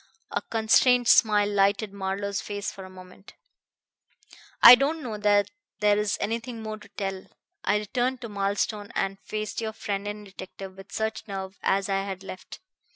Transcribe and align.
A 0.31 0.41
constrained 0.41 1.07
smile 1.07 1.47
lighted 1.47 1.93
Marlowe's 1.93 2.41
face 2.41 2.71
for 2.71 2.83
a 2.83 2.89
moment. 2.89 3.35
"I 4.63 4.73
don't 4.73 5.03
know 5.03 5.19
that 5.19 5.51
there's 5.79 6.17
anything 6.19 6.63
more 6.63 6.77
to 6.79 6.89
tell. 6.97 7.27
I 7.63 7.77
returned 7.77 8.19
to 8.21 8.27
Marlstone, 8.27 8.89
and 8.95 9.19
faced 9.19 9.61
your 9.61 9.73
friend 9.73 10.07
the 10.07 10.21
detective 10.23 10.75
with 10.75 10.91
such 10.91 11.27
nerve 11.27 11.59
as 11.61 11.87
I 11.87 12.01
had 12.03 12.23
left. 12.23 12.61